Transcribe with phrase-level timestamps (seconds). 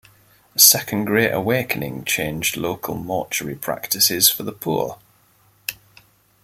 [0.55, 4.97] The Second Great Awakening changed local mortuary practices for the poor.